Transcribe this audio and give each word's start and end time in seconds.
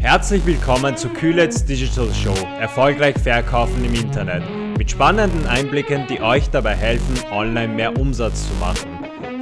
Herzlich 0.00 0.46
willkommen 0.46 0.96
zu 0.96 1.10
Kühlets 1.10 1.62
Digital 1.62 2.08
Show, 2.14 2.34
erfolgreich 2.58 3.18
verkaufen 3.18 3.84
im 3.84 3.92
Internet. 3.92 4.42
Mit 4.78 4.90
spannenden 4.90 5.46
Einblicken, 5.46 6.06
die 6.08 6.22
euch 6.22 6.48
dabei 6.48 6.74
helfen, 6.74 7.18
online 7.30 7.68
mehr 7.68 7.94
Umsatz 7.98 8.48
zu 8.48 8.54
machen. 8.54 8.88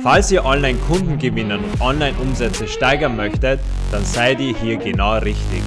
Falls 0.02 0.32
ihr 0.32 0.44
online 0.44 0.76
Kunden 0.88 1.16
gewinnen 1.16 1.62
und 1.62 1.80
online 1.80 2.18
Umsätze 2.18 2.66
steigern 2.66 3.14
möchtet, 3.14 3.60
dann 3.92 4.04
seid 4.04 4.40
ihr 4.40 4.52
hier 4.58 4.78
genau 4.78 5.18
richtig. 5.18 5.62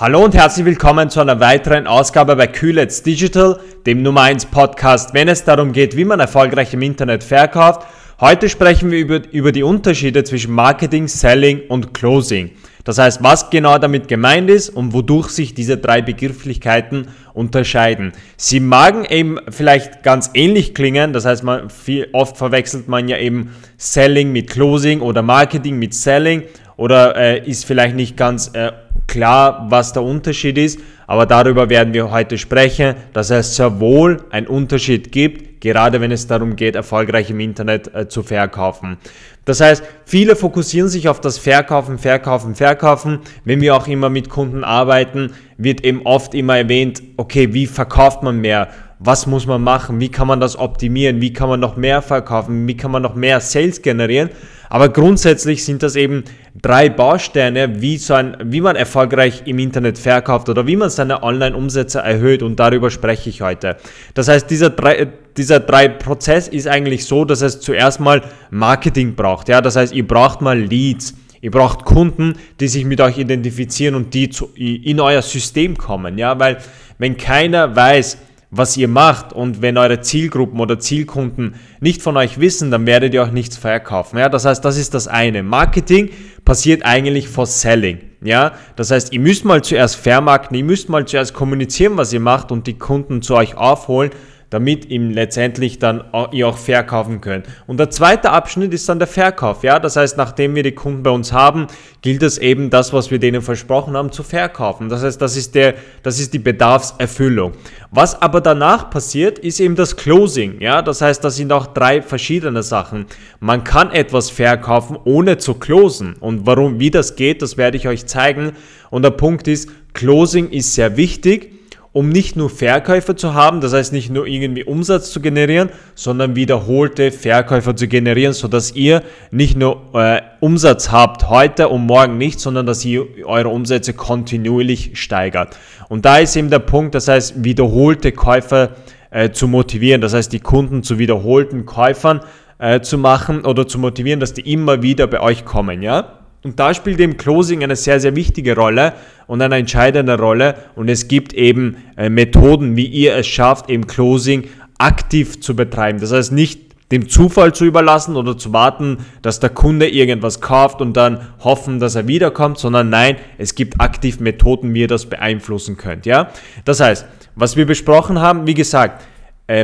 Hallo 0.00 0.24
und 0.24 0.34
herzlich 0.34 0.64
willkommen 0.64 1.10
zu 1.10 1.20
einer 1.20 1.40
weiteren 1.40 1.86
Ausgabe 1.86 2.34
bei 2.34 2.46
Kühlets 2.46 3.02
Digital, 3.02 3.60
dem 3.84 4.00
Nummer 4.00 4.22
1 4.22 4.46
Podcast, 4.46 5.12
wenn 5.12 5.28
es 5.28 5.44
darum 5.44 5.74
geht, 5.74 5.94
wie 5.94 6.06
man 6.06 6.20
erfolgreich 6.20 6.72
im 6.72 6.80
Internet 6.80 7.22
verkauft. 7.22 7.86
Heute 8.18 8.48
sprechen 8.48 8.90
wir 8.90 8.98
über, 8.98 9.20
über 9.30 9.52
die 9.52 9.62
Unterschiede 9.62 10.24
zwischen 10.24 10.54
Marketing, 10.54 11.06
Selling 11.06 11.60
und 11.68 11.92
Closing. 11.92 12.52
Das 12.84 12.96
heißt, 12.96 13.22
was 13.22 13.50
genau 13.50 13.76
damit 13.76 14.08
gemeint 14.08 14.48
ist 14.48 14.70
und 14.70 14.94
wodurch 14.94 15.28
sich 15.28 15.52
diese 15.52 15.76
drei 15.76 16.00
Begrifflichkeiten 16.00 17.08
unterscheiden. 17.34 18.12
Sie 18.38 18.60
magen 18.60 19.04
eben 19.04 19.36
vielleicht 19.50 20.02
ganz 20.02 20.30
ähnlich 20.32 20.74
klingen, 20.74 21.12
das 21.12 21.26
heißt, 21.26 21.44
man, 21.44 21.68
viel, 21.68 22.08
oft 22.14 22.38
verwechselt 22.38 22.88
man 22.88 23.06
ja 23.06 23.18
eben 23.18 23.54
Selling 23.76 24.32
mit 24.32 24.48
Closing 24.48 25.02
oder 25.02 25.20
Marketing 25.20 25.78
mit 25.78 25.92
Selling 25.92 26.44
oder 26.78 27.14
äh, 27.16 27.46
ist 27.46 27.66
vielleicht 27.66 27.94
nicht 27.94 28.16
ganz 28.16 28.52
äh, 28.54 28.72
klar, 29.10 29.66
was 29.68 29.92
der 29.92 30.02
Unterschied 30.04 30.56
ist, 30.56 30.78
aber 31.08 31.26
darüber 31.26 31.68
werden 31.68 31.92
wir 31.92 32.12
heute 32.12 32.38
sprechen, 32.38 32.94
dass 33.12 33.30
es 33.30 33.56
sehr 33.56 33.80
wohl 33.80 34.22
einen 34.30 34.46
Unterschied 34.46 35.10
gibt, 35.10 35.60
gerade 35.60 36.00
wenn 36.00 36.12
es 36.12 36.28
darum 36.28 36.54
geht, 36.54 36.76
erfolgreich 36.76 37.28
im 37.28 37.40
Internet 37.40 37.92
äh, 37.92 38.08
zu 38.08 38.22
verkaufen. 38.22 38.98
Das 39.44 39.60
heißt, 39.60 39.82
viele 40.04 40.36
fokussieren 40.36 40.88
sich 40.88 41.08
auf 41.08 41.20
das 41.20 41.38
Verkaufen, 41.38 41.98
Verkaufen, 41.98 42.54
Verkaufen. 42.54 43.18
Wenn 43.44 43.60
wir 43.60 43.74
auch 43.74 43.88
immer 43.88 44.10
mit 44.10 44.28
Kunden 44.30 44.62
arbeiten, 44.62 45.32
wird 45.58 45.84
eben 45.84 46.02
oft 46.04 46.32
immer 46.34 46.56
erwähnt, 46.56 47.02
okay, 47.16 47.52
wie 47.52 47.66
verkauft 47.66 48.22
man 48.22 48.40
mehr? 48.40 48.68
Was 49.02 49.26
muss 49.26 49.46
man 49.46 49.62
machen? 49.62 49.98
Wie 49.98 50.10
kann 50.10 50.26
man 50.26 50.40
das 50.40 50.58
optimieren? 50.58 51.22
Wie 51.22 51.32
kann 51.32 51.48
man 51.48 51.58
noch 51.58 51.74
mehr 51.74 52.02
verkaufen? 52.02 52.68
Wie 52.68 52.76
kann 52.76 52.90
man 52.90 53.00
noch 53.00 53.14
mehr 53.14 53.40
Sales 53.40 53.80
generieren? 53.80 54.28
Aber 54.68 54.90
grundsätzlich 54.90 55.64
sind 55.64 55.82
das 55.82 55.96
eben 55.96 56.24
drei 56.60 56.90
Bausteine, 56.90 57.80
wie, 57.80 57.96
so 57.96 58.12
ein, 58.12 58.36
wie 58.44 58.60
man 58.60 58.76
erfolgreich 58.76 59.44
im 59.46 59.58
Internet 59.58 59.96
verkauft 59.96 60.50
oder 60.50 60.66
wie 60.66 60.76
man 60.76 60.90
seine 60.90 61.22
Online-Umsätze 61.22 62.00
erhöht 62.00 62.42
und 62.42 62.60
darüber 62.60 62.90
spreche 62.90 63.30
ich 63.30 63.40
heute. 63.40 63.78
Das 64.12 64.28
heißt, 64.28 64.50
dieser 64.50 64.68
drei, 64.68 65.08
dieser 65.34 65.60
drei 65.60 65.88
Prozess 65.88 66.46
ist 66.46 66.68
eigentlich 66.68 67.06
so, 67.06 67.24
dass 67.24 67.40
es 67.40 67.58
zuerst 67.60 68.00
mal 68.00 68.20
Marketing 68.50 69.14
braucht. 69.14 69.48
Ja? 69.48 69.62
Das 69.62 69.76
heißt, 69.76 69.94
ihr 69.94 70.06
braucht 70.06 70.42
mal 70.42 70.58
Leads. 70.58 71.14
Ihr 71.40 71.50
braucht 71.50 71.86
Kunden, 71.86 72.34
die 72.60 72.68
sich 72.68 72.84
mit 72.84 73.00
euch 73.00 73.16
identifizieren 73.16 73.94
und 73.94 74.12
die 74.12 74.28
zu, 74.28 74.50
in 74.54 75.00
euer 75.00 75.22
System 75.22 75.78
kommen. 75.78 76.18
Ja? 76.18 76.38
Weil 76.38 76.58
wenn 76.98 77.16
keiner 77.16 77.74
weiß, 77.74 78.18
was 78.50 78.76
ihr 78.76 78.88
macht 78.88 79.32
und 79.32 79.62
wenn 79.62 79.78
eure 79.78 80.00
Zielgruppen 80.00 80.58
oder 80.60 80.78
Zielkunden 80.78 81.54
nicht 81.80 82.02
von 82.02 82.16
euch 82.16 82.40
wissen, 82.40 82.70
dann 82.70 82.84
werdet 82.86 83.14
ihr 83.14 83.22
auch 83.22 83.30
nichts 83.30 83.56
verkaufen. 83.56 84.18
Ja, 84.18 84.28
das 84.28 84.44
heißt, 84.44 84.64
das 84.64 84.76
ist 84.76 84.94
das 84.94 85.06
eine. 85.06 85.42
Marketing 85.42 86.10
passiert 86.44 86.84
eigentlich 86.84 87.28
vor 87.28 87.46
Selling. 87.46 88.00
Ja, 88.22 88.52
das 88.76 88.90
heißt, 88.90 89.12
ihr 89.12 89.20
müsst 89.20 89.44
mal 89.44 89.62
zuerst 89.62 89.96
vermarkten, 89.96 90.56
ihr 90.56 90.64
müsst 90.64 90.88
mal 90.88 91.06
zuerst 91.06 91.32
kommunizieren, 91.32 91.96
was 91.96 92.12
ihr 92.12 92.20
macht 92.20 92.52
und 92.52 92.66
die 92.66 92.76
Kunden 92.76 93.22
zu 93.22 93.34
euch 93.34 93.56
aufholen 93.56 94.10
damit 94.50 94.90
ihm 94.90 95.10
letztendlich 95.10 95.78
dann 95.78 96.04
ihr 96.32 96.48
auch 96.48 96.58
verkaufen 96.58 97.20
könnt. 97.20 97.46
Und 97.68 97.78
der 97.78 97.90
zweite 97.90 98.30
Abschnitt 98.30 98.74
ist 98.74 98.88
dann 98.88 98.98
der 98.98 99.08
Verkauf. 99.08 99.62
Ja, 99.62 99.78
das 99.78 99.96
heißt, 99.96 100.16
nachdem 100.16 100.56
wir 100.56 100.64
die 100.64 100.72
Kunden 100.72 101.04
bei 101.04 101.10
uns 101.10 101.32
haben, 101.32 101.68
gilt 102.02 102.22
es 102.22 102.36
eben 102.36 102.68
das, 102.68 102.92
was 102.92 103.10
wir 103.10 103.20
denen 103.20 103.42
versprochen 103.42 103.96
haben, 103.96 104.10
zu 104.10 104.24
verkaufen. 104.24 104.88
Das 104.88 105.02
heißt, 105.02 105.22
das 105.22 105.36
ist 105.36 105.54
der, 105.54 105.74
das 106.02 106.18
ist 106.18 106.34
die 106.34 106.40
Bedarfserfüllung. 106.40 107.52
Was 107.92 108.20
aber 108.20 108.40
danach 108.40 108.90
passiert, 108.90 109.38
ist 109.38 109.60
eben 109.60 109.76
das 109.76 109.96
Closing. 109.96 110.60
Ja, 110.60 110.82
das 110.82 111.00
heißt, 111.00 111.22
das 111.22 111.36
sind 111.36 111.52
auch 111.52 111.68
drei 111.68 112.02
verschiedene 112.02 112.62
Sachen. 112.62 113.06
Man 113.38 113.62
kann 113.62 113.92
etwas 113.92 114.30
verkaufen, 114.30 114.98
ohne 115.04 115.38
zu 115.38 115.54
closen. 115.54 116.14
Und 116.18 116.46
warum, 116.46 116.80
wie 116.80 116.90
das 116.90 117.14
geht, 117.14 117.40
das 117.42 117.56
werde 117.56 117.76
ich 117.76 117.86
euch 117.86 118.06
zeigen. 118.06 118.52
Und 118.90 119.02
der 119.02 119.10
Punkt 119.10 119.46
ist, 119.46 119.70
Closing 119.92 120.50
ist 120.50 120.74
sehr 120.74 120.96
wichtig 120.96 121.59
um 121.92 122.08
nicht 122.08 122.36
nur 122.36 122.50
Verkäufer 122.50 123.16
zu 123.16 123.34
haben, 123.34 123.60
das 123.60 123.72
heißt 123.72 123.92
nicht 123.92 124.10
nur 124.10 124.26
irgendwie 124.26 124.62
Umsatz 124.62 125.10
zu 125.10 125.20
generieren, 125.20 125.70
sondern 125.94 126.36
wiederholte 126.36 127.10
Verkäufer 127.10 127.74
zu 127.74 127.88
generieren, 127.88 128.32
sodass 128.32 128.74
ihr 128.76 129.02
nicht 129.32 129.56
nur 129.56 129.82
äh, 129.94 130.22
Umsatz 130.38 130.92
habt 130.92 131.28
heute 131.28 131.68
und 131.68 131.86
morgen 131.86 132.16
nicht, 132.16 132.38
sondern 132.38 132.66
dass 132.66 132.84
ihr 132.84 133.06
eure 133.24 133.48
Umsätze 133.48 133.92
kontinuierlich 133.92 134.92
steigert. 134.94 135.58
Und 135.88 136.04
da 136.04 136.18
ist 136.18 136.36
eben 136.36 136.50
der 136.50 136.60
Punkt, 136.60 136.94
das 136.94 137.08
heißt 137.08 137.42
wiederholte 137.42 138.12
Käufer 138.12 138.76
äh, 139.10 139.30
zu 139.30 139.48
motivieren, 139.48 140.00
das 140.00 140.14
heißt 140.14 140.32
die 140.32 140.40
Kunden 140.40 140.84
zu 140.84 140.98
wiederholten 141.00 141.66
Käufern 141.66 142.20
äh, 142.58 142.80
zu 142.80 142.98
machen 142.98 143.44
oder 143.44 143.66
zu 143.66 143.80
motivieren, 143.80 144.20
dass 144.20 144.32
die 144.32 144.52
immer 144.52 144.82
wieder 144.82 145.08
bei 145.08 145.20
euch 145.20 145.44
kommen, 145.44 145.82
ja? 145.82 146.19
Und 146.42 146.58
da 146.58 146.72
spielt 146.72 147.00
eben 147.00 147.16
Closing 147.16 147.62
eine 147.62 147.76
sehr, 147.76 148.00
sehr 148.00 148.16
wichtige 148.16 148.56
Rolle 148.56 148.94
und 149.26 149.42
eine 149.42 149.56
entscheidende 149.56 150.18
Rolle. 150.18 150.54
Und 150.74 150.88
es 150.88 151.06
gibt 151.06 151.34
eben 151.34 151.76
äh, 151.96 152.08
Methoden, 152.08 152.76
wie 152.76 152.86
ihr 152.86 153.14
es 153.14 153.26
schafft, 153.26 153.68
eben 153.68 153.86
Closing 153.86 154.44
aktiv 154.78 155.40
zu 155.40 155.54
betreiben. 155.54 156.00
Das 156.00 156.12
heißt 156.12 156.32
nicht 156.32 156.70
dem 156.92 157.08
Zufall 157.08 157.54
zu 157.54 157.64
überlassen 157.64 158.16
oder 158.16 158.36
zu 158.36 158.52
warten, 158.52 158.98
dass 159.22 159.38
der 159.38 159.50
Kunde 159.50 159.88
irgendwas 159.88 160.40
kauft 160.40 160.80
und 160.80 160.96
dann 160.96 161.20
hoffen, 161.38 161.78
dass 161.78 161.94
er 161.94 162.08
wiederkommt, 162.08 162.58
sondern 162.58 162.90
nein, 162.90 163.16
es 163.38 163.54
gibt 163.54 163.80
aktiv 163.80 164.18
Methoden, 164.18 164.74
wie 164.74 164.80
ihr 164.80 164.88
das 164.88 165.06
beeinflussen 165.06 165.76
könnt. 165.76 166.06
Ja? 166.06 166.30
Das 166.64 166.80
heißt, 166.80 167.06
was 167.36 167.56
wir 167.56 167.66
besprochen 167.66 168.18
haben, 168.18 168.46
wie 168.46 168.54
gesagt, 168.54 169.04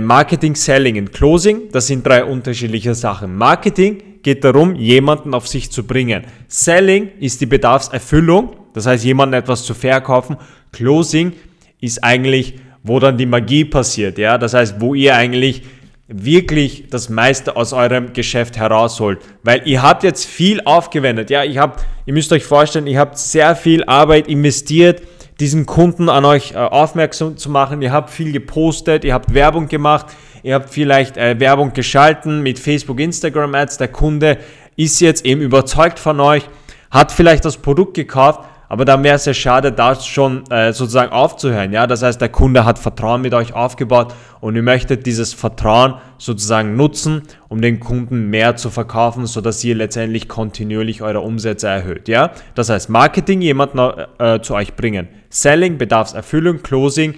Marketing, 0.00 0.56
Selling 0.56 0.98
und 0.98 1.12
Closing, 1.12 1.70
das 1.70 1.86
sind 1.86 2.04
drei 2.04 2.24
unterschiedliche 2.24 2.92
Sachen. 2.96 3.36
Marketing 3.36 4.02
geht 4.20 4.42
darum, 4.42 4.74
jemanden 4.74 5.32
auf 5.32 5.46
sich 5.46 5.70
zu 5.70 5.86
bringen. 5.86 6.24
Selling 6.48 7.10
ist 7.20 7.40
die 7.40 7.46
Bedarfserfüllung, 7.46 8.56
das 8.74 8.86
heißt, 8.86 9.04
jemanden 9.04 9.34
etwas 9.34 9.62
zu 9.62 9.74
verkaufen. 9.74 10.38
Closing 10.72 11.34
ist 11.80 12.02
eigentlich, 12.02 12.54
wo 12.82 12.98
dann 12.98 13.16
die 13.16 13.26
Magie 13.26 13.64
passiert, 13.64 14.18
ja, 14.18 14.38
das 14.38 14.54
heißt, 14.54 14.80
wo 14.80 14.96
ihr 14.96 15.14
eigentlich 15.14 15.62
wirklich 16.08 16.86
das 16.90 17.08
meiste 17.08 17.54
aus 17.54 17.72
eurem 17.72 18.12
Geschäft 18.12 18.56
herausholt, 18.56 19.20
weil 19.44 19.62
ihr 19.66 19.82
habt 19.82 20.02
jetzt 20.02 20.24
viel 20.24 20.60
aufgewendet, 20.64 21.30
ja, 21.30 21.44
ich 21.44 21.58
habe, 21.58 21.76
ihr 22.06 22.12
müsst 22.12 22.32
euch 22.32 22.44
vorstellen, 22.44 22.88
ihr 22.88 22.98
habt 22.98 23.18
sehr 23.18 23.54
viel 23.54 23.84
Arbeit 23.84 24.26
investiert, 24.26 25.02
diesen 25.40 25.66
Kunden 25.66 26.08
an 26.08 26.24
euch 26.24 26.52
äh, 26.52 26.56
aufmerksam 26.56 27.36
zu 27.36 27.50
machen. 27.50 27.82
Ihr 27.82 27.92
habt 27.92 28.10
viel 28.10 28.32
gepostet, 28.32 29.04
ihr 29.04 29.14
habt 29.14 29.34
Werbung 29.34 29.68
gemacht, 29.68 30.06
ihr 30.42 30.54
habt 30.54 30.70
vielleicht 30.70 31.16
äh, 31.16 31.38
Werbung 31.38 31.72
geschalten 31.72 32.42
mit 32.42 32.58
Facebook, 32.58 33.00
Instagram 33.00 33.54
Ads. 33.54 33.78
Der 33.78 33.88
Kunde 33.88 34.38
ist 34.76 35.00
jetzt 35.00 35.24
eben 35.24 35.40
überzeugt 35.40 35.98
von 35.98 36.20
euch, 36.20 36.48
hat 36.90 37.12
vielleicht 37.12 37.44
das 37.44 37.58
Produkt 37.58 37.94
gekauft, 37.94 38.40
aber 38.68 38.84
dann 38.84 39.04
wäre 39.04 39.16
es 39.16 39.24
ja 39.24 39.34
schade, 39.34 39.72
da 39.72 39.94
schon 39.94 40.44
äh, 40.50 40.72
sozusagen 40.72 41.12
aufzuhören. 41.12 41.72
Ja, 41.72 41.86
das 41.86 42.02
heißt, 42.02 42.20
der 42.20 42.28
Kunde 42.28 42.64
hat 42.64 42.78
Vertrauen 42.78 43.22
mit 43.22 43.34
euch 43.34 43.54
aufgebaut 43.54 44.14
und 44.40 44.56
ihr 44.56 44.62
möchtet 44.62 45.06
dieses 45.06 45.34
Vertrauen 45.34 45.94
sozusagen 46.18 46.76
nutzen, 46.76 47.22
um 47.48 47.60
den 47.60 47.80
Kunden 47.80 48.28
mehr 48.30 48.56
zu 48.56 48.70
verkaufen, 48.70 49.26
sodass 49.26 49.62
ihr 49.64 49.74
letztendlich 49.74 50.28
kontinuierlich 50.28 51.02
eure 51.02 51.20
Umsätze 51.20 51.68
erhöht. 51.68 52.08
Ja, 52.08 52.32
das 52.54 52.68
heißt, 52.68 52.90
Marketing 52.90 53.40
jemanden 53.40 53.78
äh, 54.18 54.40
zu 54.40 54.54
euch 54.54 54.74
bringen, 54.74 55.08
Selling, 55.30 55.78
Bedarfserfüllung, 55.78 56.62
Closing, 56.62 57.14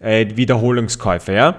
äh, 0.00 0.26
Wiederholungskäufe. 0.34 1.32
Ja, 1.32 1.56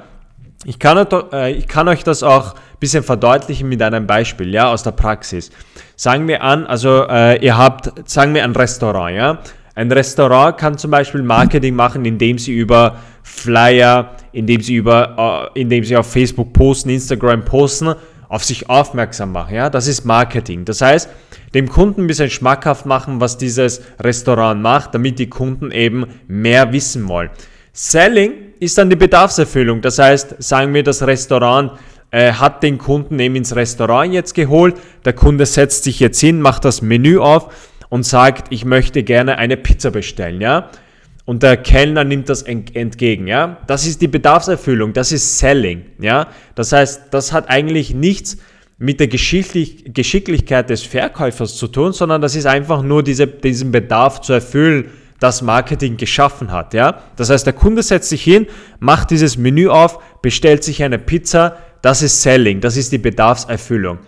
ich 0.66 0.80
kann, 0.80 1.08
äh, 1.32 1.52
ich 1.52 1.68
kann 1.68 1.88
euch 1.88 2.03
das 2.03 2.24
auch 2.24 2.56
bisschen 2.79 3.03
verdeutlichen 3.03 3.70
mit 3.70 3.81
einem 3.81 4.08
Beispiel, 4.08 4.53
ja, 4.53 4.72
aus 4.72 4.84
der 4.84 4.91
Praxis. 4.91 5.52
Sagen 5.96 6.28
wir 6.28 6.43
an, 6.43 6.66
also 6.66 7.05
äh, 7.08 7.43
ihr 7.43 7.58
habt, 7.58 8.09
sagen 8.09 8.34
wir 8.34 8.43
ein 8.43 8.55
Restaurant, 8.55 9.16
ja. 9.16 9.40
Ein 9.76 9.91
Restaurant 9.91 10.58
kann 10.58 10.78
zum 10.78 10.91
Beispiel 10.91 11.22
Marketing 11.22 11.76
machen, 11.76 12.03
indem 12.05 12.37
sie 12.37 12.53
über 12.53 12.97
Flyer, 13.23 14.16
indem 14.31 14.61
sie 14.61 14.76
über, 14.76 15.52
äh, 15.55 15.59
indem 15.61 15.84
sie 15.84 15.96
auf 15.96 16.11
Facebook 16.11 16.53
posten, 16.53 16.90
Instagram 16.90 17.46
posten, 17.46 17.96
auf 18.28 18.43
sich 18.43 18.70
aufmerksam 18.70 19.32
machen, 19.32 19.55
ja. 19.55 19.70
Das 19.70 19.87
ist 19.87 20.05
Marketing. 20.05 20.66
Das 20.66 20.82
heißt, 20.82 21.09
dem 21.53 21.67
Kunden 21.67 22.03
ein 22.03 22.08
bisschen 22.08 22.29
schmackhaft 22.29 22.85
machen, 22.85 23.20
was 23.20 23.37
dieses 23.37 23.82
Restaurant 23.99 24.61
macht, 24.61 24.93
damit 24.93 25.20
die 25.20 25.29
Kunden 25.29 25.72
eben 25.72 26.05
mehr 26.28 26.72
wissen 26.72 27.08
wollen. 27.08 27.29
Selling 27.73 28.34
ist 28.59 28.78
dann 28.78 28.90
die 28.90 28.96
Bedarfserfüllung. 28.96 29.82
Das 29.82 29.99
heißt, 29.99 30.35
sagen 30.40 30.73
wir, 30.73 30.84
das 30.84 31.02
Restaurant 31.05 31.72
äh, 32.11 32.34
hat 32.34 32.64
den 32.64 32.78
Kunden 32.78 33.20
eben 33.20 33.35
ins 33.35 33.56
Restaurant 33.56 34.14
jetzt 34.14 34.34
geholt. 34.34 34.76
Der 35.06 35.14
Kunde 35.14 35.46
setzt 35.46 35.84
sich 35.84 36.00
jetzt 36.00 36.20
hin, 36.20 36.41
macht 36.41 36.66
das 36.66 36.82
Menü 36.82 37.20
auf 37.20 37.53
und 37.90 38.03
sagt, 38.03 38.47
ich 38.52 38.66
möchte 38.66 39.03
gerne 39.03 39.38
eine 39.38 39.58
Pizza 39.58 39.91
bestellen, 39.91 40.41
ja. 40.41 40.70
und 41.26 41.44
der 41.44 41.58
Kellner 41.58 42.03
nimmt 42.03 42.29
das 42.29 42.41
entgegen, 42.41 43.28
ja. 43.28 43.58
Das 43.67 43.85
ist 43.85 44.02
die 44.02 44.08
Bedarfserfüllung, 44.08 44.94
das 44.94 45.11
ist 45.11 45.38
Selling, 45.38 45.85
ja. 46.00 46.28
Das 46.56 46.72
heißt, 46.72 47.03
das 47.11 47.34
hat 47.34 47.50
eigentlich 47.50 47.94
nichts 47.94 48.38
mit 48.79 49.00
der 49.00 49.08
Geschicklich 49.08 49.94
Geschicklichkeit 49.94 50.70
des 50.70 50.84
Verkäufers 50.84 51.56
zu 51.58 51.67
tun, 51.67 51.94
sondern 51.94 52.22
das 52.22 52.35
ist 52.35 52.46
einfach 52.46 52.82
nur 52.82 53.03
diese, 53.03 53.28
diesen 53.28 53.72
Bedarf 53.72 54.22
zu 54.22 54.34
erfüllen, 54.34 54.90
das 55.20 55.41
Marketing 55.41 55.97
geschaffen 55.97 56.52
hat, 56.52 56.73
ja. 56.73 57.02
Das 57.16 57.29
heißt, 57.29 57.46
der 57.46 57.53
Kunde 57.53 57.84
setzt 57.84 58.09
sich 58.09 58.23
hin, 58.23 58.47
macht 58.79 59.11
dieses 59.11 59.38
Menü 59.38 59.67
auf, 59.67 60.00
bestellt 60.22 60.64
sich 60.64 60.82
eine 60.82 60.97
Pizza, 60.97 61.58
das 61.81 62.02
ist 62.02 62.22
Selling, 62.22 62.61
das 62.61 62.78
ist 62.78 62.91
die 62.91 62.97
Bedarfserfüllung. 62.97 63.99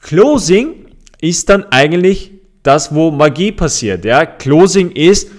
Closing 0.00 0.86
ist 1.20 1.48
dann 1.48 1.64
eigentlich 1.70 2.32
das, 2.62 2.94
wo 2.94 3.10
Magie 3.10 3.52
passiert, 3.52 4.04
ja. 4.04 4.26
Closing 4.26 4.90
ist, 4.90 5.30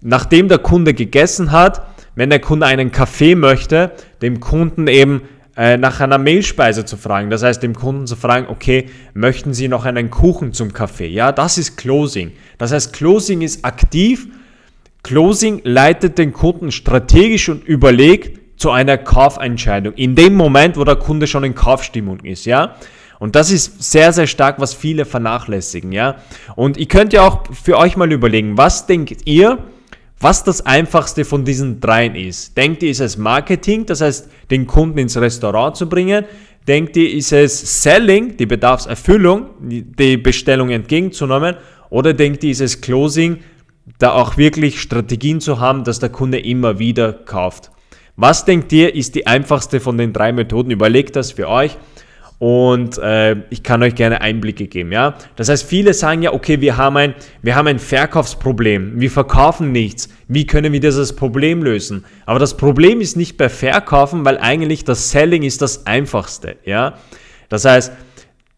nachdem 0.00 0.48
der 0.48 0.58
Kunde 0.58 0.94
gegessen 0.94 1.52
hat, 1.52 1.86
wenn 2.14 2.30
der 2.30 2.40
Kunde 2.40 2.66
einen 2.66 2.92
Kaffee 2.92 3.34
möchte, 3.34 3.92
dem 4.20 4.40
Kunden 4.40 4.86
eben 4.86 5.22
äh, 5.56 5.76
nach 5.76 6.00
einer 6.00 6.18
Mehlspeise 6.18 6.84
zu 6.84 6.96
fragen. 6.96 7.30
Das 7.30 7.42
heißt, 7.42 7.62
dem 7.62 7.74
Kunden 7.74 8.06
zu 8.06 8.16
fragen, 8.16 8.46
okay, 8.48 8.86
möchten 9.14 9.52
Sie 9.54 9.68
noch 9.68 9.84
einen 9.84 10.10
Kuchen 10.10 10.52
zum 10.52 10.72
Kaffee? 10.72 11.08
Ja, 11.08 11.32
das 11.32 11.58
ist 11.58 11.76
Closing. 11.76 12.32
Das 12.58 12.72
heißt, 12.72 12.92
Closing 12.92 13.42
ist 13.42 13.64
aktiv. 13.64 14.28
Closing 15.02 15.60
leitet 15.64 16.18
den 16.18 16.32
Kunden 16.32 16.70
strategisch 16.70 17.48
und 17.48 17.64
überlegt 17.64 18.41
zu 18.56 18.70
einer 18.70 18.98
Kaufentscheidung. 18.98 19.94
In 19.94 20.14
dem 20.14 20.34
Moment, 20.34 20.76
wo 20.76 20.84
der 20.84 20.96
Kunde 20.96 21.26
schon 21.26 21.44
in 21.44 21.54
Kaufstimmung 21.54 22.20
ist, 22.20 22.44
ja. 22.44 22.76
Und 23.18 23.36
das 23.36 23.52
ist 23.52 23.82
sehr, 23.82 24.12
sehr 24.12 24.26
stark, 24.26 24.60
was 24.60 24.74
viele 24.74 25.04
vernachlässigen, 25.04 25.92
ja. 25.92 26.16
Und 26.56 26.76
ihr 26.76 26.88
könnt 26.88 27.12
ja 27.12 27.26
auch 27.26 27.44
für 27.52 27.78
euch 27.78 27.96
mal 27.96 28.10
überlegen, 28.10 28.56
was 28.56 28.86
denkt 28.86 29.22
ihr, 29.26 29.58
was 30.18 30.44
das 30.44 30.64
einfachste 30.64 31.24
von 31.24 31.44
diesen 31.44 31.80
dreien 31.80 32.14
ist. 32.14 32.56
Denkt 32.56 32.82
ihr, 32.82 32.90
ist 32.90 33.00
es 33.00 33.16
Marketing, 33.16 33.86
das 33.86 34.00
heißt, 34.00 34.30
den 34.50 34.66
Kunden 34.66 34.98
ins 34.98 35.16
Restaurant 35.16 35.76
zu 35.76 35.88
bringen? 35.88 36.24
Denkt 36.68 36.96
ihr, 36.96 37.12
ist 37.12 37.32
es 37.32 37.82
Selling, 37.82 38.36
die 38.36 38.46
Bedarfserfüllung, 38.46 39.46
die 39.60 40.16
Bestellung 40.16 40.70
entgegenzunehmen? 40.70 41.56
Oder 41.90 42.14
denkt 42.14 42.44
ihr, 42.44 42.52
ist 42.52 42.60
es 42.60 42.80
Closing, 42.80 43.38
da 43.98 44.12
auch 44.12 44.36
wirklich 44.36 44.80
Strategien 44.80 45.40
zu 45.40 45.58
haben, 45.58 45.82
dass 45.82 45.98
der 45.98 46.10
Kunde 46.10 46.38
immer 46.38 46.78
wieder 46.78 47.12
kauft? 47.12 47.72
Was 48.16 48.44
denkt 48.44 48.72
ihr, 48.72 48.94
ist 48.94 49.14
die 49.14 49.26
einfachste 49.26 49.80
von 49.80 49.96
den 49.96 50.12
drei 50.12 50.32
Methoden? 50.32 50.70
Überlegt 50.70 51.16
das 51.16 51.32
für 51.32 51.48
euch 51.48 51.78
und 52.38 52.98
äh, 52.98 53.36
ich 53.50 53.62
kann 53.62 53.84
euch 53.84 53.94
gerne 53.94 54.20
Einblicke 54.20 54.66
geben. 54.66 54.90
Ja? 54.90 55.14
Das 55.36 55.48
heißt, 55.48 55.64
viele 55.64 55.94
sagen 55.94 56.22
ja, 56.22 56.32
okay, 56.32 56.60
wir 56.60 56.76
haben, 56.76 56.96
ein, 56.96 57.14
wir 57.40 57.54
haben 57.54 57.68
ein 57.68 57.78
Verkaufsproblem, 57.78 59.00
wir 59.00 59.12
verkaufen 59.12 59.70
nichts, 59.70 60.08
wie 60.26 60.44
können 60.44 60.72
wir 60.72 60.80
dieses 60.80 61.14
Problem 61.14 61.62
lösen? 61.62 62.04
Aber 62.26 62.40
das 62.40 62.56
Problem 62.56 63.00
ist 63.00 63.16
nicht 63.16 63.36
bei 63.36 63.48
Verkaufen, 63.48 64.24
weil 64.24 64.38
eigentlich 64.38 64.82
das 64.82 65.12
Selling 65.12 65.44
ist 65.44 65.62
das 65.62 65.86
Einfachste. 65.86 66.56
Ja? 66.64 66.94
Das 67.48 67.64
heißt, 67.64 67.92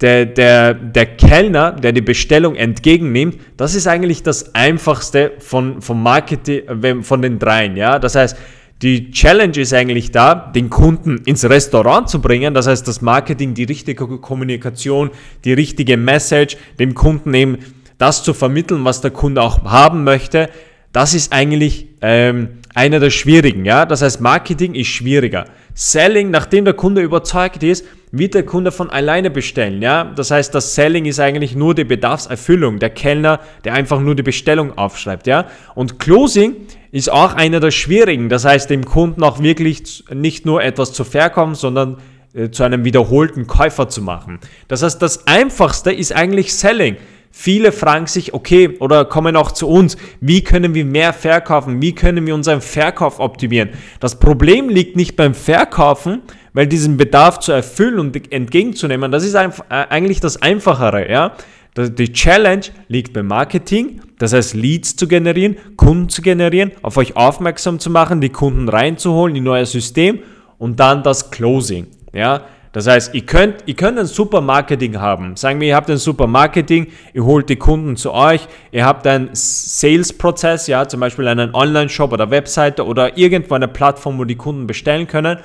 der, 0.01 0.25
der, 0.25 0.73
der 0.73 1.05
Kellner, 1.05 1.73
der 1.73 1.93
die 1.93 2.01
Bestellung 2.01 2.57
entgegennimmt, 2.57 3.39
das 3.59 3.75
ist 3.75 3.87
eigentlich 3.87 4.23
das 4.23 4.55
Einfachste 4.55 5.33
von, 5.41 5.83
vom 5.83 6.03
Marketing, 6.03 7.03
von 7.03 7.21
den 7.21 7.39
dreien. 7.39 7.77
Ja? 7.77 7.99
Das 7.99 8.15
heißt, 8.15 8.37
die 8.85 9.11
Challenge 9.13 9.59
ist 9.59 9.73
eigentlich 9.73 10.11
da, 10.11 10.35
den 10.35 10.69
Kunden 10.69 11.23
ins 11.25 11.43
Restaurant 11.43 12.11
zu 12.11 12.21
bringen. 12.21 12.53
Das 12.53 12.67
heißt, 12.67 12.87
das 12.87 13.01
Marketing, 13.01 13.55
die 13.55 13.65
richtige 13.65 14.07
Kommunikation, 14.07 15.11
die 15.45 15.55
richtige 15.55 15.97
Message, 15.97 16.59
dem 16.79 16.93
Kunden 16.93 17.33
eben 17.33 17.57
das 17.97 18.23
zu 18.23 18.35
vermitteln, 18.35 18.85
was 18.85 19.01
der 19.01 19.11
Kunde 19.11 19.41
auch 19.41 19.65
haben 19.65 20.05
möchte. 20.05 20.51
Das 20.93 21.15
ist 21.15 21.33
eigentlich 21.33 21.89
ähm, 22.03 22.59
einer 22.75 23.01
der 23.01 23.09
schwierigen. 23.09 23.65
Ja? 23.65 23.87
Das 23.87 24.03
heißt, 24.03 24.21
Marketing 24.21 24.75
ist 24.75 24.89
schwieriger. 24.89 25.47
Selling, 25.75 26.31
nachdem 26.31 26.65
der 26.65 26.75
Kunde 26.75 27.03
überzeugt 27.03 27.63
ist, 27.63 27.85
wird 28.13 28.35
der 28.35 28.45
Kunde 28.45 28.71
von 28.71 28.91
alleine 28.91 29.31
bestellen. 29.31 29.83
Ja? 29.83 30.05
Das 30.05 30.31
heißt, 30.31 30.55
das 30.55 30.77
Selling 30.77 31.05
ist 31.05 31.19
eigentlich 31.19 31.57
nur 31.57 31.75
die 31.75 31.85
Bedarfserfüllung. 31.85 32.79
Der 32.79 32.91
Kellner, 32.91 33.41
der 33.65 33.75
einfach 33.75 34.01
nur 34.01 34.15
die 34.15 34.23
Bestellung 34.23 34.79
aufschreibt. 34.79 35.27
Ja? 35.27 35.47
Und 35.75 35.99
Closing 35.99 36.55
ist 36.93 37.11
auch 37.11 37.35
einer 37.35 37.59
der 37.59 37.73
schwierigen. 37.73 38.29
Das 38.29 38.45
heißt, 38.45 38.71
dem 38.71 38.85
Kunden 38.85 39.25
auch 39.25 39.41
wirklich 39.41 40.05
nicht 40.15 40.47
nur 40.47 40.63
etwas 40.63 40.93
zu 40.93 41.03
verkaufen, 41.03 41.57
sondern 41.57 41.99
äh, 42.35 42.51
zu 42.51 42.63
einem 42.63 42.85
wiederholten 42.85 43.49
Käufer 43.49 43.89
zu 43.89 44.01
machen. 44.01 44.39
Das 44.69 44.85
heißt, 44.85 45.03
das 45.03 45.27
Einfachste 45.27 45.93
ist 45.93 46.13
eigentlich 46.15 46.55
Selling. 46.55 46.97
Viele 47.37 47.73
fragen 47.73 48.07
sich, 48.07 48.33
okay, 48.33 48.77
oder 48.79 49.05
kommen 49.05 49.35
auch 49.35 49.51
zu 49.51 49.69
uns, 49.69 49.97
wie 50.21 50.45
können 50.45 50.73
wir 50.73 50.85
mehr 50.85 51.13
verkaufen? 51.13 51.83
Wie 51.83 51.93
können 51.93 52.25
wir 52.27 52.35
unseren 52.35 52.61
Verkauf 52.61 53.19
optimieren? 53.19 53.71
Das 53.99 54.21
Problem 54.21 54.69
liegt 54.69 54.95
nicht 54.95 55.17
beim 55.17 55.35
Verkaufen, 55.35 56.23
weil 56.53 56.69
diesen 56.69 56.97
Bedarf 56.97 57.41
zu 57.41 57.51
erfüllen 57.51 57.99
und 57.99 58.33
entgegenzunehmen, 58.33 59.11
das 59.11 59.25
ist 59.25 59.35
äh, 59.35 59.51
eigentlich 59.69 60.21
das 60.21 60.41
Einfachere, 60.41 61.11
ja. 61.11 61.33
Die 61.77 62.13
Challenge 62.13 62.67
liegt 62.87 63.13
beim 63.13 63.27
Marketing, 63.27 64.01
das 64.21 64.33
heißt 64.33 64.55
Leads 64.55 64.95
zu 64.95 65.09
generieren, 65.09 65.57
Kunden 65.77 66.09
zu 66.09 66.23
generieren, 66.23 66.71
auf 66.83 66.97
euch 66.97 67.17
aufmerksam 67.17 67.81
zu 67.81 67.91
machen, 67.91 68.21
die 68.21 68.29
Kunden 68.29 68.69
reinzuholen 68.69 69.35
in 69.35 69.49
euer 69.49 69.67
System 69.67 70.21
und 70.59 70.79
dann 70.79 71.03
das 71.03 71.33
Closing. 71.33 71.89
Ja, 72.13 72.43
das 72.75 72.89
heißt, 72.89 73.15
ihr 73.15 73.25
könnt, 73.25 73.63
ihr 73.67 73.75
könnt 73.75 74.01
ein 74.01 74.07
super 74.07 74.41
Marketing 74.41 74.99
haben. 74.99 75.37
Sagen 75.37 75.61
wir, 75.61 75.69
ihr 75.69 75.77
habt 75.77 75.89
ein 75.91 75.97
super 75.97 76.27
Marketing, 76.27 76.89
ihr 77.13 77.25
holt 77.25 77.49
die 77.49 77.55
Kunden 77.55 77.95
zu 77.95 78.13
euch, 78.13 78.49
ihr 78.73 78.85
habt 78.85 79.07
einen 79.07 79.31
Sales-Prozess, 79.33 80.67
ja, 80.67 80.89
zum 80.89 80.99
Beispiel 80.99 81.29
einen 81.29 81.55
Online-Shop 81.55 82.13
oder 82.13 82.33
Webseite 82.33 82.85
oder 82.85 83.17
irgendwo 83.17 83.55
eine 83.55 83.69
Plattform, 83.69 84.19
wo 84.19 84.25
die 84.25 84.35
Kunden 84.35 84.67
bestellen 84.67 85.07
können 85.07 85.39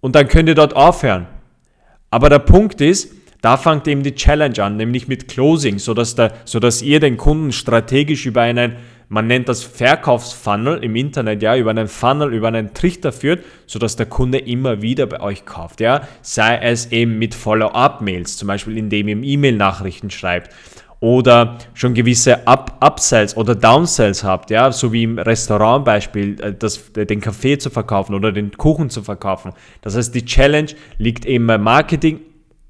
und 0.00 0.16
dann 0.16 0.26
könnt 0.26 0.48
ihr 0.48 0.56
dort 0.56 0.74
aufhören. 0.74 1.28
Aber 2.10 2.28
der 2.28 2.40
Punkt 2.40 2.80
ist, 2.80 3.14
da 3.40 3.56
fängt 3.56 3.86
eben 3.86 4.02
die 4.02 4.16
Challenge 4.16 4.64
an, 4.64 4.76
nämlich 4.76 5.06
mit 5.06 5.28
Closing, 5.28 5.78
sodass, 5.78 6.16
der, 6.16 6.32
sodass 6.44 6.82
ihr 6.82 6.98
den 6.98 7.18
Kunden 7.18 7.52
strategisch 7.52 8.26
über 8.26 8.40
einen, 8.40 8.78
man 9.12 9.26
nennt 9.26 9.46
das 9.50 9.62
Verkaufsfunnel 9.62 10.82
im 10.82 10.96
Internet, 10.96 11.42
ja, 11.42 11.54
über 11.54 11.68
einen 11.68 11.86
Funnel, 11.86 12.32
über 12.32 12.48
einen 12.48 12.72
Trichter 12.72 13.12
führt, 13.12 13.44
sodass 13.66 13.94
der 13.94 14.06
Kunde 14.06 14.38
immer 14.38 14.80
wieder 14.80 15.04
bei 15.04 15.20
euch 15.20 15.44
kauft, 15.44 15.80
ja. 15.80 16.08
Sei 16.22 16.56
es 16.56 16.92
eben 16.92 17.18
mit 17.18 17.34
Follow-up-Mails, 17.34 18.38
zum 18.38 18.48
Beispiel 18.48 18.78
indem 18.78 19.08
ihr 19.08 19.22
E-Mail-Nachrichten 19.22 20.08
schreibt 20.08 20.50
oder 21.00 21.58
schon 21.74 21.92
gewisse 21.92 22.46
Up 22.46 22.78
Upsells 22.80 23.36
oder 23.36 23.54
Downsells 23.54 24.24
habt, 24.24 24.50
ja, 24.50 24.72
so 24.72 24.94
wie 24.94 25.02
im 25.02 25.18
Restaurantbeispiel, 25.18 26.40
äh, 26.40 26.54
das, 26.54 26.80
den 26.94 27.20
Kaffee 27.20 27.58
zu 27.58 27.68
verkaufen 27.68 28.14
oder 28.14 28.32
den 28.32 28.56
Kuchen 28.56 28.88
zu 28.88 29.02
verkaufen. 29.02 29.52
Das 29.82 29.94
heißt, 29.94 30.14
die 30.14 30.24
Challenge 30.24 30.70
liegt 30.96 31.26
eben 31.26 31.46
beim 31.46 31.62
Marketing 31.62 32.20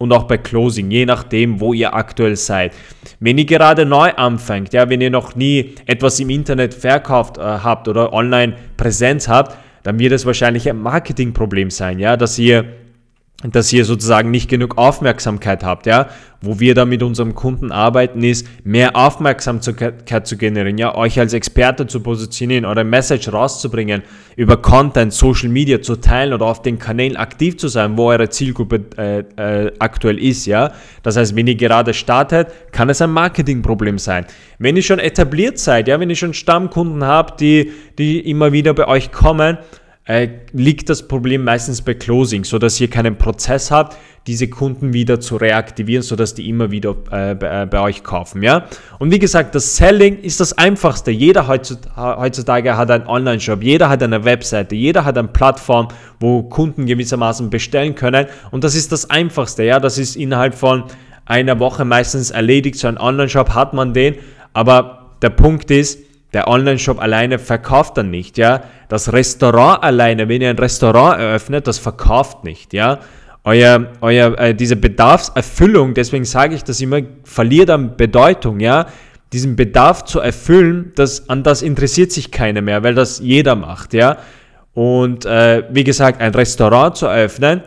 und 0.02 0.12
auch 0.12 0.24
bei 0.24 0.36
Closing, 0.36 0.90
je 0.90 1.06
nachdem, 1.06 1.60
wo 1.60 1.72
ihr 1.72 1.94
aktuell 1.94 2.34
seid. 2.34 2.72
Wenn 3.20 3.38
ihr 3.38 3.44
gerade 3.44 3.86
neu 3.86 4.10
anfängt, 4.10 4.72
ja, 4.72 4.88
wenn 4.88 5.00
ihr 5.00 5.10
noch 5.10 5.36
nie 5.36 5.76
etwas 5.86 6.18
im 6.18 6.28
Internet 6.28 6.74
verkauft 6.74 7.38
äh, 7.38 7.42
habt 7.42 7.86
oder 7.86 8.12
online 8.12 8.54
Präsenz 8.76 9.28
habt, 9.28 9.56
dann 9.84 10.00
wird 10.00 10.12
es 10.12 10.26
wahrscheinlich 10.26 10.68
ein 10.68 10.80
Marketingproblem 10.80 11.70
sein, 11.70 12.00
ja, 12.00 12.16
dass 12.16 12.36
ihr 12.38 12.64
dass 13.50 13.72
ihr 13.72 13.84
sozusagen 13.84 14.30
nicht 14.30 14.48
genug 14.48 14.78
Aufmerksamkeit 14.78 15.64
habt, 15.64 15.86
ja. 15.86 16.08
Wo 16.44 16.58
wir 16.58 16.74
da 16.74 16.84
mit 16.84 17.04
unserem 17.04 17.36
Kunden 17.36 17.70
arbeiten, 17.70 18.24
ist 18.24 18.48
mehr 18.64 18.96
Aufmerksamkeit 18.96 20.26
zu 20.26 20.36
generieren, 20.36 20.76
ja, 20.76 20.94
euch 20.96 21.20
als 21.20 21.34
Experte 21.34 21.86
zu 21.86 22.00
positionieren, 22.00 22.64
eure 22.64 22.82
Message 22.82 23.32
rauszubringen, 23.32 24.02
über 24.34 24.56
Content, 24.56 25.12
Social 25.12 25.48
Media 25.48 25.80
zu 25.82 25.96
teilen 25.96 26.32
oder 26.32 26.46
auf 26.46 26.62
den 26.62 26.80
Kanälen 26.80 27.16
aktiv 27.16 27.58
zu 27.58 27.68
sein, 27.68 27.96
wo 27.96 28.10
eure 28.10 28.28
Zielgruppe 28.28 28.80
äh, 28.96 29.66
äh, 29.66 29.72
aktuell 29.78 30.18
ist, 30.18 30.46
ja. 30.46 30.72
Das 31.02 31.16
heißt, 31.16 31.36
wenn 31.36 31.46
ihr 31.46 31.54
gerade 31.54 31.94
startet, 31.94 32.48
kann 32.72 32.90
es 32.90 33.00
ein 33.00 33.10
Marketingproblem 33.10 33.98
sein. 33.98 34.26
Wenn 34.58 34.76
ihr 34.76 34.82
schon 34.82 34.98
etabliert 34.98 35.58
seid, 35.58 35.86
ja, 35.86 36.00
wenn 36.00 36.10
ihr 36.10 36.16
schon 36.16 36.34
Stammkunden 36.34 37.04
habt, 37.04 37.40
die, 37.40 37.72
die 37.98 38.18
immer 38.18 38.52
wieder 38.52 38.74
bei 38.74 38.88
euch 38.88 39.12
kommen, 39.12 39.58
äh, 40.04 40.28
liegt 40.52 40.88
das 40.88 41.06
Problem 41.06 41.44
meistens 41.44 41.80
bei 41.80 41.94
Closing, 41.94 42.44
so 42.44 42.58
dass 42.58 42.80
ihr 42.80 42.90
keinen 42.90 43.16
Prozess 43.16 43.70
habt, 43.70 43.96
diese 44.26 44.48
Kunden 44.48 44.92
wieder 44.92 45.20
zu 45.20 45.36
reaktivieren, 45.36 46.02
so 46.02 46.16
dass 46.16 46.34
die 46.34 46.48
immer 46.48 46.70
wieder 46.70 46.90
äh, 47.10 47.34
bei, 47.34 47.62
äh, 47.62 47.66
bei, 47.66 47.80
euch 47.80 48.02
kaufen. 48.02 48.42
Ja? 48.42 48.66
Und 48.98 49.12
wie 49.12 49.18
gesagt, 49.18 49.54
das 49.54 49.76
Selling 49.76 50.18
ist 50.18 50.40
das 50.40 50.56
Einfachste. 50.58 51.10
Jeder 51.10 51.46
heutzutage 51.46 52.76
hat 52.76 52.90
einen 52.90 53.06
Online-Shop, 53.06 53.62
jeder 53.62 53.88
hat 53.88 54.02
eine 54.02 54.24
Webseite, 54.24 54.74
jeder 54.74 55.04
hat 55.04 55.18
eine 55.18 55.28
Plattform, 55.28 55.88
wo 56.18 56.42
Kunden 56.42 56.86
gewissermaßen 56.86 57.50
bestellen 57.50 57.94
können. 57.94 58.26
Und 58.50 58.64
das 58.64 58.74
ist 58.74 58.92
das 58.92 59.08
Einfachste. 59.10 59.64
Ja? 59.64 59.80
Das 59.80 59.98
ist 59.98 60.16
innerhalb 60.16 60.54
von 60.54 60.84
einer 61.26 61.58
Woche 61.58 61.84
meistens 61.84 62.30
erledigt. 62.30 62.78
So 62.78 62.88
ein 62.88 62.98
Online-Shop 62.98 63.50
hat 63.54 63.72
man 63.72 63.92
den. 63.92 64.16
Aber 64.52 65.10
der 65.22 65.30
Punkt 65.30 65.70
ist, 65.70 65.98
der 66.32 66.48
Online-Shop 66.48 67.00
alleine 67.00 67.38
verkauft 67.38 67.96
dann 67.98 68.10
nicht, 68.10 68.38
ja. 68.38 68.62
Das 68.88 69.12
Restaurant 69.12 69.82
alleine, 69.82 70.28
wenn 70.28 70.40
ihr 70.40 70.50
ein 70.50 70.58
Restaurant 70.58 71.18
eröffnet, 71.18 71.66
das 71.66 71.78
verkauft 71.78 72.44
nicht, 72.44 72.72
ja. 72.72 73.00
Euer, 73.44 73.86
euer, 74.00 74.38
äh, 74.38 74.54
diese 74.54 74.76
Bedarfserfüllung, 74.76 75.94
deswegen 75.94 76.24
sage 76.24 76.54
ich 76.54 76.64
das 76.64 76.80
immer, 76.80 77.00
verliert 77.24 77.70
an 77.70 77.96
Bedeutung, 77.96 78.60
ja. 78.60 78.86
diesen 79.32 79.56
Bedarf 79.56 80.04
zu 80.04 80.20
erfüllen, 80.20 80.92
das, 80.94 81.28
an 81.28 81.42
das 81.42 81.62
interessiert 81.62 82.12
sich 82.12 82.30
keiner 82.30 82.60
mehr, 82.60 82.82
weil 82.82 82.94
das 82.94 83.18
jeder 83.18 83.54
macht, 83.54 83.94
ja. 83.94 84.18
Und 84.74 85.26
äh, 85.26 85.64
wie 85.70 85.84
gesagt, 85.84 86.20
ein 86.20 86.34
Restaurant 86.34 86.96
zu 86.96 87.06
eröffnen 87.06 87.62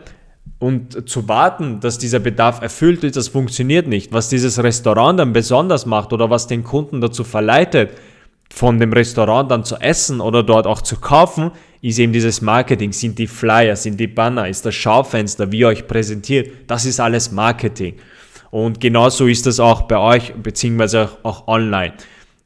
und 0.58 1.08
zu 1.08 1.28
warten, 1.28 1.80
dass 1.80 2.00
dieser 2.00 2.20
Bedarf 2.20 2.62
erfüllt 2.62 3.04
ist, 3.04 3.16
das 3.16 3.28
funktioniert 3.28 3.88
nicht. 3.88 4.12
Was 4.12 4.30
dieses 4.30 4.62
Restaurant 4.62 5.20
dann 5.20 5.34
besonders 5.34 5.86
macht 5.86 6.14
oder 6.14 6.30
was 6.30 6.48
den 6.48 6.64
Kunden 6.64 7.02
dazu 7.02 7.24
verleitet, 7.24 7.92
von 8.50 8.80
dem 8.80 8.94
Restaurant 8.94 9.52
dann 9.52 9.64
zu 9.64 9.76
essen 9.78 10.22
oder 10.22 10.44
dort 10.44 10.68
auch 10.68 10.82
zu 10.82 10.98
kaufen, 10.98 11.52
ist 11.82 12.00
eben 12.00 12.14
dieses 12.14 12.42
Marketing, 12.42 12.92
sind 12.92 13.20
die 13.20 13.28
Flyer, 13.28 13.76
sind 13.76 14.00
die 14.00 14.08
Banner, 14.08 14.48
ist 14.48 14.66
das 14.66 14.76
Schaufenster, 14.76 15.52
wie 15.52 15.60
ihr 15.60 15.68
euch 15.68 15.88
präsentiert. 15.88 16.50
Das 16.68 16.86
ist 16.86 17.00
alles 17.00 17.32
Marketing. 17.32 17.96
Und 18.52 18.80
genauso 18.80 19.28
ist 19.28 19.46
das 19.46 19.60
auch 19.60 19.84
bei 19.84 19.98
euch, 19.98 20.34
beziehungsweise 20.34 21.10
auch 21.24 21.48
online. 21.48 21.94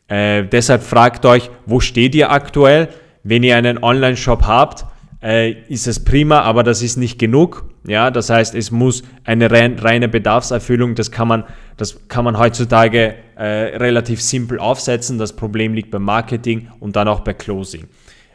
Äh, 0.08 0.44
deshalb 0.46 0.84
fragt 0.84 1.26
euch, 1.26 1.50
wo 1.66 1.80
steht 1.80 2.16
ihr 2.16 2.32
aktuell? 2.32 2.90
Wenn 3.24 3.44
ihr 3.44 3.56
einen 3.56 3.84
Online-Shop 3.84 4.44
habt, 4.48 4.86
äh, 5.22 5.52
ist 5.68 5.88
es 5.88 6.04
prima, 6.04 6.42
aber 6.42 6.64
das 6.64 6.82
ist 6.82 6.98
nicht 6.98 7.20
genug. 7.20 7.66
Ja, 7.88 8.12
das 8.12 8.30
heißt, 8.30 8.56
es 8.56 8.72
muss 8.72 9.04
eine 9.24 9.50
reine 9.52 10.08
Bedarfserfüllung, 10.08 10.96
das 10.96 11.12
kann 11.12 11.28
man, 11.28 11.44
das 11.78 12.08
kann 12.08 12.26
man 12.26 12.38
heutzutage 12.38 13.16
äh, 13.36 13.44
relativ 13.78 14.22
simpel 14.22 14.60
aufsetzen. 14.60 15.18
Das 15.18 15.34
Problem 15.34 15.74
liegt 15.74 15.92
beim 15.92 16.04
Marketing 16.04 16.68
und 16.80 16.96
dann 16.96 17.08
auch 17.08 17.22
bei 17.22 17.34
Closing. 17.34 17.88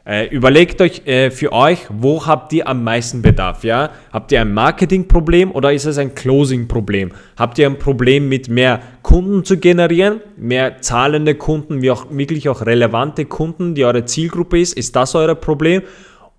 Äh, 0.06 0.26
überlegt 0.28 0.82
euch 0.82 1.06
äh, 1.06 1.30
für 1.30 1.50
euch, 1.52 1.78
wo 1.88 2.26
habt 2.26 2.52
ihr 2.52 2.68
am 2.68 2.84
meisten 2.84 3.22
Bedarf? 3.22 3.64
Ja? 3.64 3.88
Habt 4.12 4.32
ihr 4.32 4.42
ein 4.42 4.52
Marketingproblem 4.52 5.50
oder 5.50 5.72
ist 5.72 5.86
es 5.86 5.96
ein 5.96 6.14
Closing-Problem? 6.14 7.12
Habt 7.38 7.58
ihr 7.58 7.66
ein 7.66 7.78
Problem 7.78 8.28
mit 8.28 8.50
mehr 8.50 8.80
Kunden 9.00 9.44
zu 9.44 9.56
generieren, 9.56 10.20
mehr 10.36 10.82
zahlende 10.82 11.34
Kunden, 11.36 11.80
wie 11.80 11.90
auch 11.90 12.06
wirklich 12.10 12.50
auch 12.50 12.66
relevante 12.66 13.24
Kunden, 13.24 13.74
die 13.74 13.86
eure 13.86 14.04
Zielgruppe 14.04 14.60
ist? 14.60 14.74
Ist 14.74 14.94
das 14.94 15.14
euer 15.14 15.34
Problem? 15.34 15.80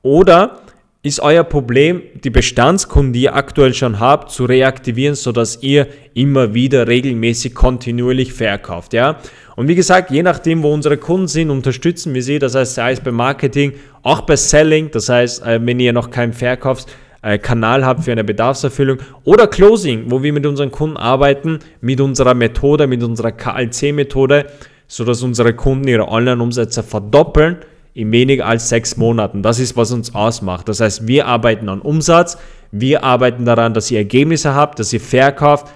Oder 0.05 0.59
ist 1.01 1.19
euer 1.19 1.43
Problem, 1.43 2.03
die 2.23 2.29
Bestandskunden, 2.29 3.11
die 3.11 3.23
ihr 3.23 3.35
aktuell 3.35 3.73
schon 3.73 3.99
habt, 3.99 4.29
zu 4.29 4.45
reaktivieren, 4.45 5.15
sodass 5.15 5.63
ihr 5.63 5.87
immer 6.13 6.53
wieder 6.53 6.87
regelmäßig 6.87 7.55
kontinuierlich 7.55 8.31
verkauft, 8.31 8.93
ja? 8.93 9.17
Und 9.55 9.67
wie 9.67 9.73
gesagt, 9.73 10.11
je 10.11 10.21
nachdem, 10.21 10.61
wo 10.61 10.71
unsere 10.71 10.97
Kunden 10.97 11.27
sind, 11.27 11.49
unterstützen 11.49 12.13
wir 12.13 12.21
sie, 12.21 12.37
das 12.37 12.53
heißt, 12.53 12.75
sei 12.75 12.91
es 12.91 12.99
beim 12.99 13.15
Marketing, 13.15 13.73
auch 14.03 14.21
bei 14.21 14.35
Selling, 14.35 14.91
das 14.91 15.09
heißt, 15.09 15.43
äh, 15.43 15.59
wenn 15.65 15.79
ihr 15.79 15.91
noch 15.91 16.11
keinen 16.11 16.33
Verkaufskanal 16.33 17.83
habt 17.83 18.03
für 18.03 18.11
eine 18.11 18.23
Bedarfserfüllung 18.23 18.99
oder 19.23 19.47
Closing, 19.47 20.11
wo 20.11 20.21
wir 20.21 20.33
mit 20.33 20.45
unseren 20.45 20.69
Kunden 20.69 20.97
arbeiten, 20.97 21.57
mit 21.81 21.99
unserer 21.99 22.35
Methode, 22.35 22.85
mit 22.85 23.01
unserer 23.01 23.31
KLC-Methode, 23.31 24.45
sodass 24.87 25.23
unsere 25.23 25.55
Kunden 25.55 25.87
ihre 25.87 26.07
Online-Umsätze 26.07 26.83
verdoppeln, 26.83 27.57
in 27.95 28.11
weniger 28.11 28.45
als 28.45 28.69
sechs 28.69 28.97
Monaten. 28.97 29.41
Das 29.41 29.57
ist, 29.57 29.75
was 29.77 29.91
uns 29.91 30.13
ausmacht. 30.13 30.69
Das 30.69 30.81
heißt, 30.81 31.07
wir 31.07 31.25
arbeiten 31.27 31.69
an 31.69 31.81
Umsatz, 31.81 32.37
wir 32.71 33.03
arbeiten 33.05 33.45
daran, 33.45 33.73
dass 33.73 33.89
ihr 33.89 33.99
Ergebnisse 33.99 34.53
habt, 34.53 34.79
dass 34.79 34.91
ihr 34.91 34.99
verkauft, 34.99 35.67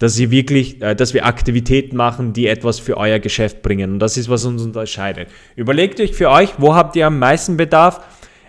dass 0.00 0.18
ihr 0.18 0.32
wirklich, 0.32 0.82
äh, 0.82 0.96
dass 0.96 1.14
wir 1.14 1.24
Aktivitäten 1.24 1.96
machen, 1.96 2.32
die 2.32 2.48
etwas 2.48 2.80
für 2.80 2.96
euer 2.96 3.20
Geschäft 3.20 3.62
bringen. 3.62 3.92
Und 3.92 4.00
das 4.00 4.16
ist, 4.16 4.28
was 4.28 4.44
uns 4.44 4.60
unterscheidet. 4.62 5.28
Überlegt 5.54 6.00
euch 6.00 6.14
für 6.14 6.30
euch, 6.30 6.54
wo 6.58 6.74
habt 6.74 6.96
ihr 6.96 7.06
am 7.06 7.20
meisten 7.20 7.56
Bedarf? 7.56 8.00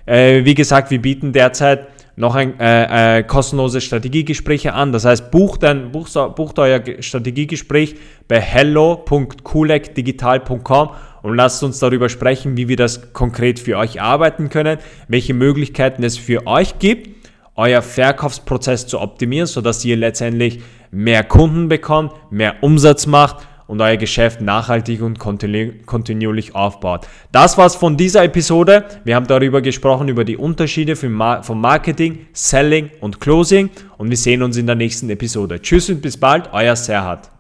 Äh, 0.08 0.44
wie 0.44 0.56
gesagt, 0.56 0.90
wir 0.90 1.02
bieten 1.02 1.32
derzeit 1.32 1.88
noch 2.16 2.34
ein 2.36 2.60
äh, 2.60 3.20
äh, 3.20 3.24
kostenlose 3.24 3.80
Strategiegespräche 3.80 4.74
an. 4.74 4.92
Das 4.92 5.06
heißt, 5.06 5.30
bucht, 5.30 5.64
ein, 5.64 5.92
bucht, 5.92 6.14
bucht 6.36 6.58
euer 6.60 6.82
Strategiegespräch 7.00 7.96
bei 8.28 8.42
hello.coolekdigital.com 8.42 10.90
und 11.22 11.36
lasst 11.36 11.64
uns 11.64 11.80
darüber 11.80 12.10
sprechen, 12.10 12.58
wie 12.58 12.68
wir 12.68 12.78
das 12.78 13.14
konkret 13.14 13.60
für 13.60 13.78
euch 13.78 14.02
arbeiten 14.02 14.50
können, 14.50 14.80
welche 15.08 15.34
Möglichkeiten 15.34 16.04
es 16.04 16.18
für 16.18 16.48
euch 16.48 16.80
gibt, 16.80 17.10
euer 17.56 17.82
Verkaufsprozess 17.82 18.88
zu 18.88 19.00
optimieren, 19.00 19.48
sodass 19.48 19.84
ihr 19.84 19.98
letztendlich 19.98 20.62
mehr 20.92 21.24
Kunden 21.24 21.68
bekommt, 21.68 22.14
mehr 22.32 22.56
Umsatz 22.62 23.06
macht 23.06 23.48
und 23.68 23.82
euer 23.82 23.98
Geschäft 23.98 24.42
nachhaltig 24.42 25.02
und 25.04 25.20
kontinuierlich 25.20 26.56
aufbaut. 26.56 27.08
Das 27.32 27.56
war's 27.58 27.76
von 27.76 27.98
dieser 27.98 28.24
Episode. 28.24 28.86
Wir 29.04 29.16
haben 29.16 29.28
darüber 29.28 29.62
gesprochen, 29.62 30.08
über 30.08 30.26
die 30.26 30.38
Unterschiede 30.38 30.96
vom 30.96 31.14
Marketing, 31.62 32.26
Selling 32.34 32.90
und 33.00 33.20
Closing 33.20 33.70
und 33.98 34.10
wir 34.10 34.18
sehen 34.18 34.42
uns 34.42 34.58
in 34.58 34.66
der 34.66 34.76
nächsten 34.76 35.10
Episode. 35.12 35.62
Tschüss 35.62 35.90
und 35.90 36.02
bis 36.02 36.18
bald, 36.18 36.50
euer 36.52 36.76
Serhat. 36.76 37.39